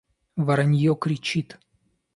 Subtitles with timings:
[0.35, 1.59] Воронье кричит.